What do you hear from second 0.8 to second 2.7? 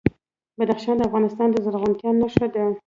د افغانستان د زرغونتیا نښه ده.